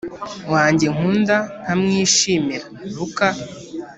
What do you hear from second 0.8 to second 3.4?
nkunda nkamwishimira Luka